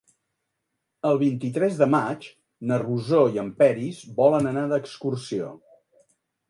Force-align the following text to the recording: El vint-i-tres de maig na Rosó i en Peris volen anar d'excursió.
El 1.09 1.19
vint-i-tres 1.23 1.77
de 1.81 1.87
maig 1.97 2.25
na 2.73 2.81
Rosó 2.85 3.21
i 3.37 3.41
en 3.45 3.55
Peris 3.61 4.01
volen 4.23 4.53
anar 4.55 4.69
d'excursió. 4.75 5.55